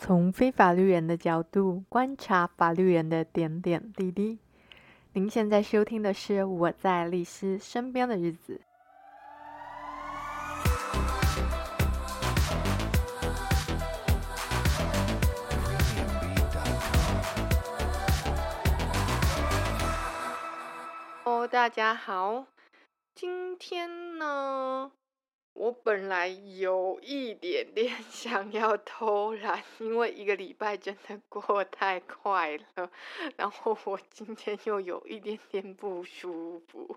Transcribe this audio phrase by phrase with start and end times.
[0.00, 4.38] 从非法律人的角度观察法律人的点点滴滴。
[5.12, 8.60] 您现在收听的是《我在律师身边的日子》。
[21.24, 22.46] 哦，大家好，
[23.16, 24.92] 今天呢？
[25.58, 32.88] 我本来有一点点 想要偷懒，因为一个礼拜真的过太快了，
[33.36, 36.96] 然后我今天又有一点点不舒服，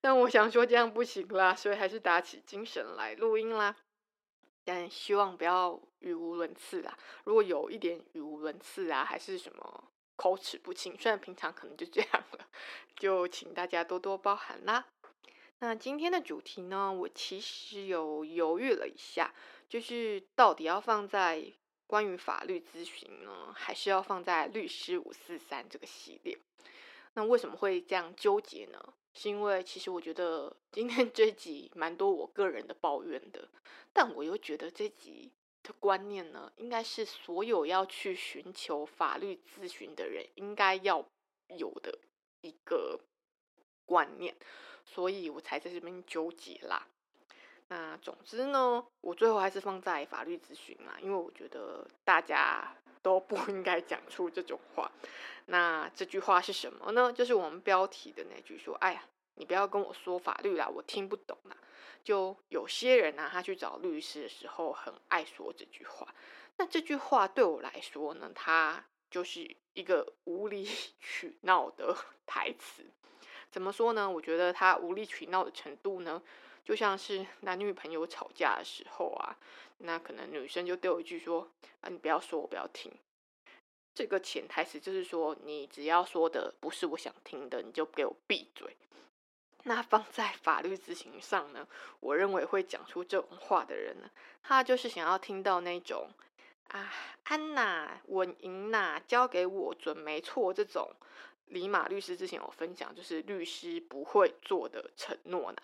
[0.00, 3.76] 但我想说这样不行啦，所以还是打起精神来录音啦。
[4.64, 9.84] 但希望不要语无伦次啦，如果有一点语无伦次啊，还是什么
[10.16, 12.46] 口齿不清，虽然平常可能就这样了，
[12.96, 14.86] 就请大家多多包涵啦。
[15.62, 19.34] 那今天的主题呢，我其实有犹豫了一下，
[19.68, 21.52] 就是到底要放在
[21.86, 26.38] 关于法律咨询呢，还是要放在律师五四三这个系列？
[27.12, 28.94] 那为什么会这样纠结呢？
[29.12, 33.46] 是因为其实我觉得今天这集蛮多我个人的抱怨的，
[33.92, 35.30] 但我又觉得这集
[35.62, 41.04] 的观念呢，应该是所有要去寻求法律咨询的人应该要
[41.48, 41.98] 有的
[42.40, 42.98] 一个
[43.90, 44.32] 观念。
[44.84, 46.86] 所以我才在这边纠结啦。
[47.68, 54.90] 那总之呢，我最后还是放在法律咨询嘛，因为我觉得大家 都不应该讲出这种话。
[55.46, 57.12] 那这句话是什么呢？
[57.12, 61.56] 就是我们标题的那句说：“哎呀，你不要跟我说法律啦，我听不懂啦。”
[62.02, 66.12] 就有些人呢、啊，他去找律师的时候很爱说这句话。
[66.56, 72.84] 那这句话对我来说呢，它就是一个无理取闹的 台词。
[73.50, 74.08] 怎么说呢？
[74.08, 76.22] 我觉得他无理取闹的程度呢，
[76.64, 79.36] 就像是男女朋友吵架的时候啊，
[79.78, 81.48] 那可能女生就丢一句说
[81.82, 82.92] ：“啊，你不要说，我不要听。”
[83.92, 88.76] 这个潜台词就是说，你只要说的不是我想听的，你就给我闭嘴。
[89.64, 91.66] 那放在法律咨询上呢，
[91.98, 94.08] 我认为会讲出这种话的人呢，
[94.42, 96.08] 他就是想要听到那种
[96.68, 96.90] 啊，
[97.24, 100.94] 安娜稳赢呐，交给我准没错这种。
[101.50, 105.58] 李马律师之前有分享，就是律师不会做的承诺呢。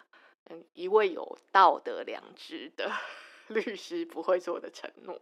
[0.50, 2.92] 嗯，一位有道德良知的
[3.48, 5.20] 律师不会做的承诺。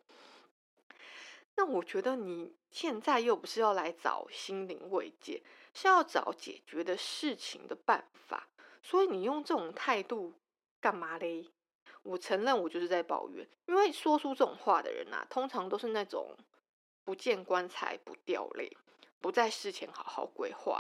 [1.57, 5.43] 那我觉得你现在又不是要来找心灵慰藉，
[5.73, 8.49] 是要找解决的事情的办法。
[8.83, 10.33] 所以你用这种态度
[10.81, 11.47] 干嘛嘞？
[12.03, 16.37] 我承认我就是在抱怨，因为说出这种话的人啊，通常都是那种
[17.05, 18.77] 不见棺材不掉泪。
[19.25, 20.79] 不在事前好好规划，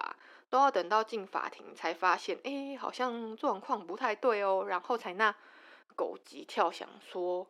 [0.50, 5.34] 都要等到进法庭才发现，哎，好像状况不太对哦，然后才那
[5.96, 7.46] 狗急跳墙说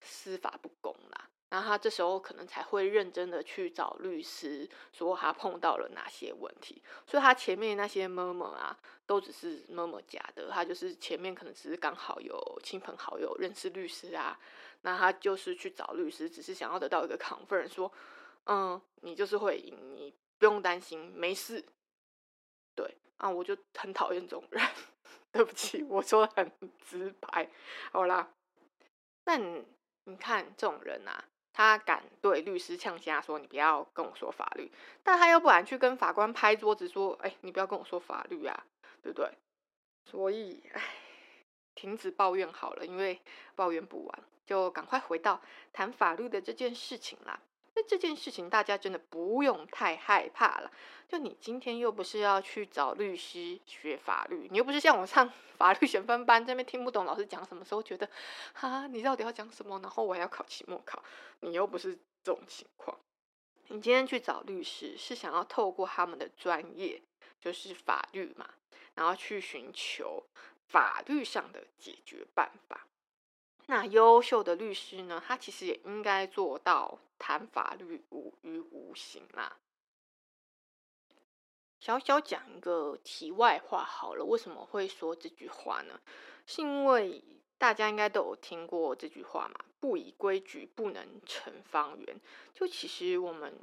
[0.00, 1.28] 司法不公啦。
[1.48, 6.82] 然后他这时候可能才会认真的去找律师，说他碰到了哪些问题。
[7.06, 8.76] 所以他前面那些 murmur 啊，
[9.06, 10.50] 都只是 murmur 假的。
[10.50, 14.36] 他就是前面可能只是刚好有亲朋好友认识律师啊，
[14.80, 17.92] 那他就是去找律师，只是想要得到一个 confirm，说，
[18.46, 20.12] 嗯，你就是会赢你。
[20.42, 21.64] 不用担心，没事。
[22.74, 24.60] 对啊，我就很讨厌这种人。
[25.30, 26.50] 对不起，我说的很
[26.84, 27.48] 直白。
[27.92, 28.28] 好啦，
[29.24, 29.64] 那你，
[30.18, 34.68] 看这种人啊，他敢对律师呛声说：“你不要跟我说法律。”
[35.04, 38.66] 但他又不敢去跟法官拍桌子说：“哎，你不要跟我说法律啊，
[39.00, 39.30] 对不对？”
[40.10, 40.82] 所以，哎，
[41.76, 43.20] 停止抱怨好了，因为
[43.54, 45.40] 抱怨不完，就赶快回到
[45.72, 47.38] 谈法律的这件事情啦。
[47.74, 50.70] 那这件事情大家真的不用太害怕了。
[51.08, 58.08] 就你今天又不是要去找律师学法律，你又不是像我上 法律学分班这边听不懂老师讲什么时候觉得，
[58.54, 59.78] 哈，你到底要讲什么？
[59.80, 61.02] 然后我还要考期末考，
[61.40, 62.98] 你又不是这种情况。
[63.68, 67.00] 你今天去找律师是想要透过他们的专业，
[67.40, 68.48] 就是法律嘛，
[68.94, 70.22] 然后去寻求
[70.68, 72.86] 法律上的解决办法。
[73.66, 75.22] 那优秀的律师呢？
[75.26, 79.56] 他其实也应该做到谈法律无虞无形啦。
[81.80, 86.00] 小小讲一个题外话好了，为什么会说这句话呢？
[86.46, 87.22] 是因为
[87.58, 92.20] 大家应该都有听过这句话嘛，“不以规矩，不能成方圆”。
[92.54, 93.54] 就其实我们。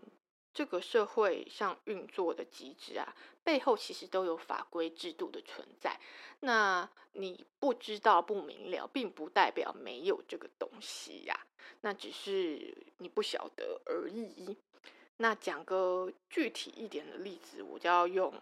[0.53, 5.99] 这个社会上运作的机制啊，背后其实都有法规制度的存在。
[6.41, 11.45] 那你不知道、不明了，并不代表没有这个东西呀、啊。
[11.81, 14.57] 那只是你不晓得而已。
[15.17, 18.33] 那讲个具体一点的例子，我就要用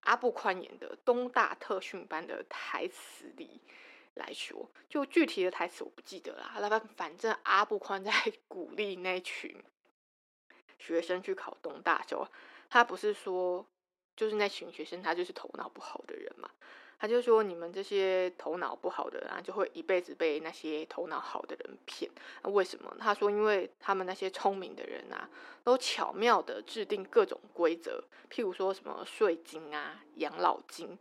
[0.00, 3.60] 阿布宽演的《东大特训班》的台词里
[4.14, 4.68] 来说。
[4.88, 8.12] 就具体的台词我不记得了，反正阿布宽在
[8.48, 9.54] 鼓励那群
[10.84, 12.26] 学生去考东大的时候，
[12.68, 13.64] 他不是说
[14.16, 16.50] 就是那群学生他就是头脑不好的人嘛。
[16.98, 22.08] 他就说：“你们这些头脑不好的人啊，就会一辈子被那些头脑好的人骗。
[22.44, 22.96] 那为什么？
[22.96, 25.28] 他说，因为他们那些聪明的人啊，
[25.64, 30.96] 都巧妙地制定各种规则，譬如说什么税金啊、养老金、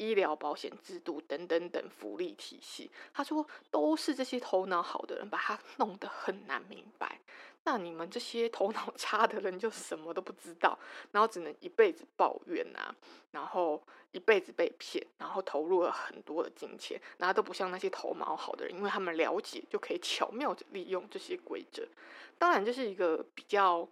[0.00, 2.90] 医疗保险制度等等等福利体系。
[3.12, 7.20] 他说，都是这些头脑好的人把他弄得很难明白。”
[7.62, 10.78] 那你们这些头脑差的人就什么都不知道，
[11.12, 12.96] 然后只能一辈子抱怨啊，
[13.32, 13.82] 然后
[14.12, 21.86] 一辈子被骗，然后投入了很多的金钱，然后都不像那些头脑好的人，因为他们了解就可以巧妙地利用这些规则。
[22.38, 23.86] 当然这是一个比较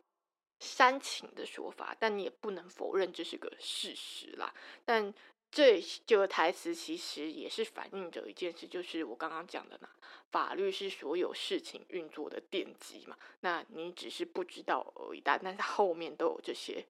[0.60, 4.54] 煽情的说法，但你也不能否认这是个事实啦。
[4.86, 5.12] 但
[5.50, 9.88] 这这个台词其实也是反映着一件事，就是我刚刚讲的嘛，
[10.30, 13.16] 法律是所有事情运作的奠基嘛。
[13.40, 16.84] 那你只是不知道而已，但但是后面都有这些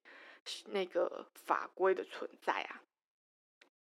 [0.67, 2.83] 那个法规的存在啊。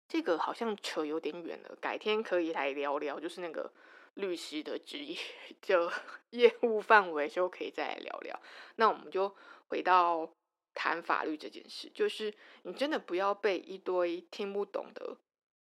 [0.09, 3.71] 这个好像扯有点远了，改天可以来聊聊，就是那个
[4.15, 5.17] 律师的职业
[5.61, 5.93] 就
[6.31, 8.41] 业务范围，就可以再来聊聊。
[8.77, 9.37] 那我们就
[9.69, 10.31] 回到。
[10.75, 15.17] 谈法律这件事，就是你真的不要被一堆听不懂的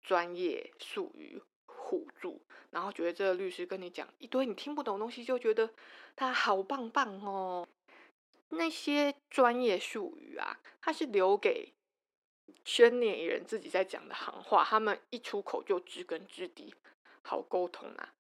[0.02, 2.42] 专业术语唬住，
[2.72, 5.70] 然后觉得这个律师跟你讲一堆你听不懂的东西，就觉得
[6.16, 7.68] 他好棒棒哦。
[8.50, 11.74] 那些专业术语啊，他是留给
[12.64, 16.74] 圈内人自己在讲的行话，他们一出口就知根知底，
[17.22, 18.15] 好沟通啊。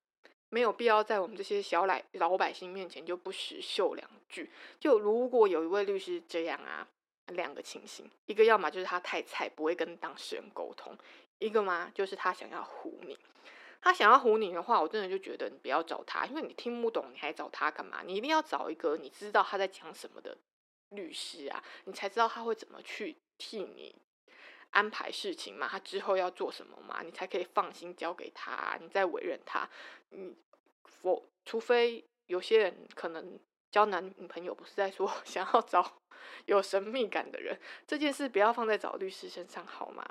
[0.55, 4.49] 没有必要在我们这些小来老百姓面前就不时秀两句。
[4.79, 6.87] 就如果有一位律师这样啊，
[7.27, 10.93] 两个情形，一个要么就是他太菜，不会跟当事人沟通；
[11.39, 13.17] 一个嘛，就是他想要唬你。
[13.81, 18.01] 他想要唬你的话，我真的就觉得你不要找他，因为你听不懂，你还找他干嘛？
[18.05, 20.37] 你一定要找一个你知道他在讲什么的
[20.91, 23.93] 律师啊，你才知道他会怎么去替你
[24.69, 29.69] 安排事情嘛，他之后要做什么嘛，你才可以放心交给他，你再委任他，
[30.11, 30.33] 你。
[31.05, 36.01] 我除非有些人可能交男女朋友，不是在说 想要找
[36.47, 40.03] 有神秘感的人，这件事不要放在找律师身上好吗？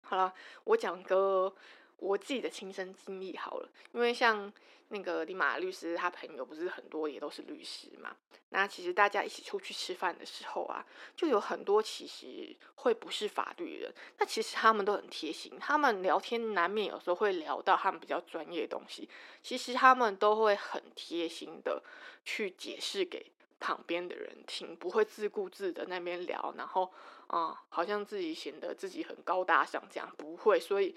[0.00, 0.32] 好了，
[0.64, 1.54] 我讲个
[1.98, 4.52] 我自己的亲身经历好了，因为像。
[4.88, 8.14] 那个李马律师，他朋友不是很多，也都是律师嘛。
[8.50, 10.84] 那其实大家一起出去吃饭的时候啊，
[11.16, 13.92] 就有很多其实会不是法律人。
[14.18, 19.08] 那其实他们都很贴心，他们聊天难免有时候会聊到他们比较专业的东西。
[19.42, 21.82] 其实他们都会很贴心的
[22.22, 26.92] 去解释给旁边的人听，不会自顾自的那边聊，然后
[27.28, 30.60] 啊、好像自己显得自己很高大上这样，不会。
[30.60, 30.94] 所以。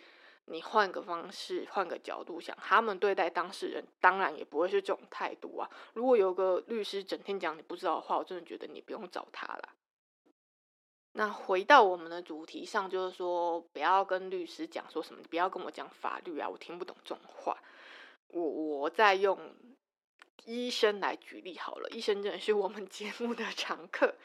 [0.50, 5.70] 你换个方式，换个角度想，他们对待当事人当然也不会是这种态度啊。
[5.94, 9.70] 如果有个律师整天讲你不知道的话，我真的觉得你不用找他了。
[11.12, 17.58] 那回到我们的主题上，就是说不要跟律师讲说什么，你不要跟我讲法律啊，我听不懂这种话。
[18.30, 19.38] 我我在用
[20.46, 24.16] 医生来举例好了，医生真的是我们节目的常客。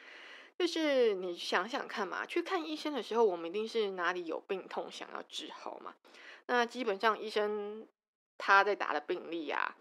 [0.63, 5.93] 就是你想想看嘛，去看医生的时候，我们一定是哪里有病痛想要治好嘛。
[6.47, 7.85] 那基本上医生
[8.39, 9.75] 他在打的病历啊，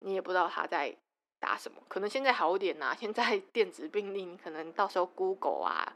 [0.00, 0.96] 你也不知道他在
[1.38, 1.80] 打什么。
[1.86, 5.94] 可能现在好一点呐，现在 电子病历，你可能到时候 Google 啊，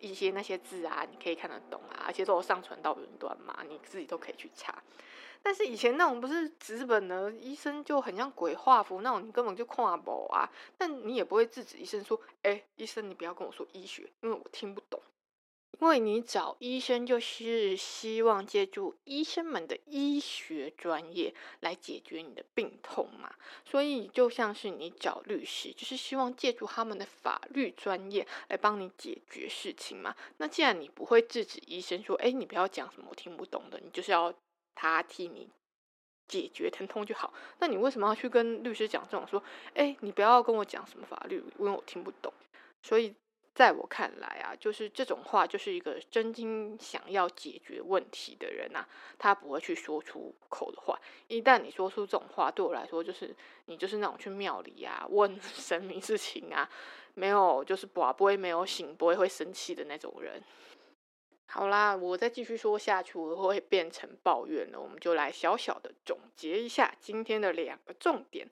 [0.00, 4.82] 一些那些字啊，你可以看得懂啊，而且都有上传到云端嘛，你自己都可以去查。
[5.42, 10.50] 但是以前那种不是纸本的医生就很像鬼画符那种，你根本就看不啊。
[10.76, 15.00] 但你也不会制止医生说：“哎，医生，你不要跟我说医学，因为我听不懂。”
[15.78, 23.34] 因为你找医生就是希望借助医生们的医学专业来解决你的病痛嘛。
[23.62, 30.16] 所以就像是你找律师，就是希望借助他们的法律专业来帮你解决事情嘛。
[30.38, 34.32] 那既然你不会制止医生说：“哎，你不要讲什么我听不懂的，你就是要。”
[34.76, 35.48] 他替你
[36.28, 39.42] 解决疼痛就好，那你为什么要去跟律师讲这种说？
[39.74, 42.32] 哎，你不要跟我讲什么法律，因为我听不懂。
[42.82, 43.14] 所以
[43.54, 48.86] 在我看来啊，就是这种话，就是一个真心想要解决问题的人呐、
[49.18, 51.00] 他不会去说出口的话。
[51.28, 56.68] 一旦你说出这种话，对我来说，就是你就是那种去庙里啊问 神明事情啊，
[57.14, 60.42] 没有就是不不会没有醒不会会生气的那种人。
[61.48, 64.80] 好啦，我再继续说下去，我会变成抱怨了。
[64.80, 68.46] 我们就来小小的总结一下今天的两个重点。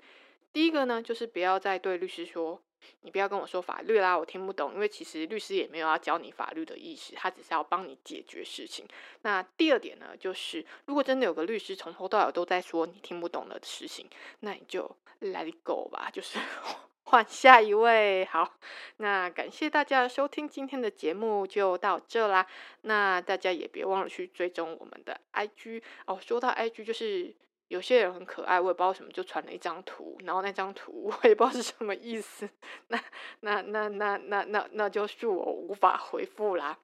[0.53, 2.63] 第一个呢，就是不要再对律师说，
[3.01, 4.73] 你不要跟我说法律啦，我听不懂。
[4.73, 8.87] 因为其实律师也没有要教你法律的意思，他只是要帮你解决事情。
[9.23, 14.09] 那第二点呢，就是如果真的有个律师从头到尾都在说你听不懂的事情，
[14.41, 14.89] 那你就
[15.21, 16.39] let it go 吧，就是
[17.04, 18.25] 换 下一位。
[18.26, 18.54] 好，
[18.99, 22.46] 那感谢大家收听今天的节目，就到这啦。
[22.82, 26.18] 那大家也别忘了去追踪我们的 IG 哦。
[26.20, 27.34] 说到 IG，就是
[27.68, 32.49] 有些人很可爱，我也不知道什么就传了一张图，然后那张图我也不知道是什么意思。
[32.88, 33.00] 那
[33.40, 36.78] 那那那那那那就是我无法回复啦。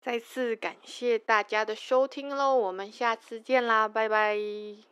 [0.00, 4.87] 再次感谢大家的收听喽，我们下次见啦，拜拜。